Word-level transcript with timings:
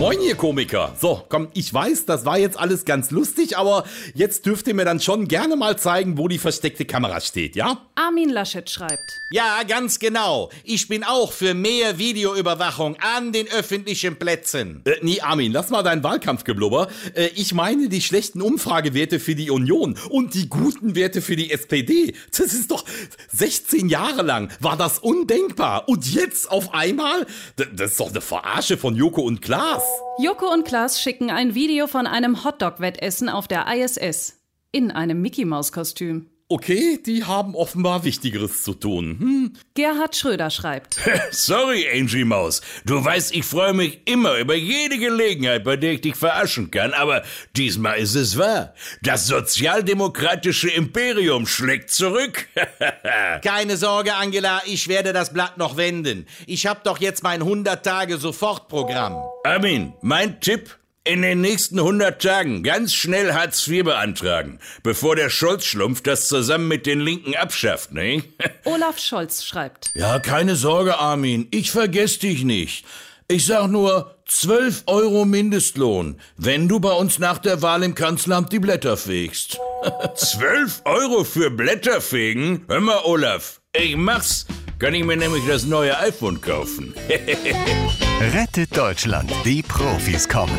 Moin, 0.00 0.20
ihr 0.20 0.34
Komiker. 0.34 0.92
So, 1.00 1.22
komm, 1.28 1.48
ich 1.54 1.72
weiß, 1.72 2.04
das 2.04 2.24
war 2.24 2.36
jetzt 2.36 2.58
alles 2.58 2.84
ganz 2.84 3.12
lustig, 3.12 3.56
aber 3.56 3.84
jetzt 4.12 4.44
dürft 4.44 4.66
ihr 4.66 4.74
mir 4.74 4.84
dann 4.84 5.00
schon 5.00 5.28
gerne 5.28 5.54
mal 5.54 5.78
zeigen, 5.78 6.18
wo 6.18 6.26
die 6.26 6.38
versteckte 6.38 6.84
Kamera 6.84 7.20
steht, 7.20 7.54
ja? 7.54 7.78
Armin 7.94 8.28
Laschet 8.28 8.68
schreibt. 8.68 9.20
Ja, 9.30 9.62
ganz 9.62 10.00
genau. 10.00 10.50
Ich 10.64 10.88
bin 10.88 11.04
auch 11.04 11.32
für 11.32 11.54
mehr 11.54 11.96
Videoüberwachung 11.96 12.96
an 12.96 13.32
den 13.32 13.48
öffentlichen 13.48 14.16
Plätzen. 14.16 14.82
Äh, 14.84 14.96
nee, 15.02 15.20
Armin, 15.20 15.52
lass 15.52 15.70
mal 15.70 15.84
deinen 15.84 16.02
Wahlkampfgeblubber. 16.02 16.88
Äh, 17.14 17.28
ich 17.36 17.54
meine 17.54 17.88
die 17.88 18.02
schlechten 18.02 18.42
Umfragewerte 18.42 19.20
für 19.20 19.36
die 19.36 19.50
Union 19.50 19.96
und 20.10 20.34
die 20.34 20.48
guten 20.48 20.96
Werte 20.96 21.22
für 21.22 21.36
die 21.36 21.52
SPD. 21.52 22.14
Das 22.36 22.52
ist 22.52 22.72
doch 22.72 22.84
16 23.32 23.88
Jahre 23.88 24.22
lang 24.22 24.50
war 24.58 24.76
das 24.76 24.98
undenkbar. 24.98 25.88
Und 25.88 26.12
jetzt 26.12 26.50
auf 26.50 26.74
einmal? 26.74 27.26
D 27.58 27.66
das 27.72 27.92
ist 27.92 28.00
doch 28.00 28.10
eine 28.10 28.20
Verarsche 28.20 28.76
von 28.76 28.96
Joko 28.96 29.22
und 29.22 29.40
Klaas. 29.40 29.83
Joko 30.18 30.52
und 30.52 30.64
Klaas 30.64 31.00
schicken 31.00 31.30
ein 31.30 31.54
Video 31.54 31.86
von 31.86 32.06
einem 32.06 32.44
Hotdog-Wettessen 32.44 33.28
auf 33.28 33.48
der 33.48 33.66
ISS. 33.66 34.40
In 34.72 34.90
einem 34.90 35.20
Mickey-Maus-Kostüm. 35.20 36.30
Okay, 36.54 37.00
die 37.04 37.24
haben 37.24 37.56
offenbar 37.56 38.04
Wichtigeres 38.04 38.62
zu 38.62 38.74
tun. 38.74 39.16
Hm? 39.18 39.52
Gerhard 39.74 40.14
Schröder 40.14 40.50
schreibt. 40.50 41.00
Sorry, 41.32 41.84
Angie 41.92 42.22
Maus. 42.22 42.62
Du 42.84 43.04
weißt, 43.04 43.34
ich 43.34 43.44
freue 43.44 43.72
mich 43.72 44.02
immer 44.04 44.38
über 44.38 44.54
jede 44.54 44.98
Gelegenheit, 44.98 45.64
bei 45.64 45.76
der 45.76 45.94
ich 45.94 46.02
dich 46.02 46.14
verarschen 46.14 46.70
kann, 46.70 46.92
aber 46.92 47.24
diesmal 47.56 47.98
ist 47.98 48.14
es 48.14 48.38
wahr. 48.38 48.72
Das 49.02 49.26
sozialdemokratische 49.26 50.70
Imperium 50.70 51.48
schlägt 51.48 51.90
zurück. 51.90 52.46
Keine 53.44 53.76
Sorge, 53.76 54.14
Angela, 54.14 54.62
ich 54.64 54.86
werde 54.86 55.12
das 55.12 55.32
Blatt 55.32 55.58
noch 55.58 55.76
wenden. 55.76 56.24
Ich 56.46 56.68
hab 56.68 56.84
doch 56.84 57.00
jetzt 57.00 57.24
mein 57.24 57.42
100-Tage-Sofortprogramm. 57.42 59.16
Armin, 59.42 59.92
mein 60.02 60.40
Tipp, 60.40 60.78
in 61.04 61.20
den 61.20 61.42
nächsten 61.42 61.78
100 61.78 62.20
Tagen 62.20 62.62
ganz 62.62 62.94
schnell 62.94 63.34
Hartz 63.34 63.66
IV 63.68 63.84
beantragen, 63.84 64.58
bevor 64.82 65.16
der 65.16 65.28
Scholz-Schlumpf 65.28 66.00
das 66.02 66.28
zusammen 66.28 66.66
mit 66.66 66.86
den 66.86 67.00
Linken 67.00 67.36
abschafft, 67.36 67.92
ne? 67.92 68.24
Olaf 68.64 68.98
Scholz 68.98 69.44
schreibt. 69.44 69.90
Ja, 69.94 70.18
keine 70.18 70.56
Sorge, 70.56 70.98
Armin, 70.98 71.46
ich 71.50 71.70
vergess 71.70 72.18
dich 72.18 72.44
nicht. 72.44 72.86
Ich 73.28 73.46
sag 73.46 73.68
nur 73.68 74.16
12 74.26 74.84
Euro 74.86 75.26
Mindestlohn, 75.26 76.20
wenn 76.36 76.68
du 76.68 76.80
bei 76.80 76.92
uns 76.92 77.18
nach 77.18 77.38
der 77.38 77.60
Wahl 77.60 77.82
im 77.82 77.94
Kanzleramt 77.94 78.52
die 78.52 78.58
Blätter 78.58 78.96
fegst. 78.96 79.58
12 80.14 80.82
Euro 80.86 81.24
für 81.24 81.50
Blätter 81.50 82.00
fegen? 82.00 82.64
Hör 82.68 82.80
mal, 82.80 83.00
Olaf, 83.04 83.60
ich 83.74 83.96
mach's. 83.96 84.46
Kann 84.78 84.94
ich 84.94 85.04
mir 85.04 85.16
nämlich 85.16 85.46
das 85.46 85.64
neue 85.64 85.96
iPhone 85.98 86.40
kaufen. 86.40 86.94
Rettet 88.34 88.76
Deutschland. 88.76 89.30
Die 89.44 89.62
Profis 89.62 90.28
kommen. 90.28 90.58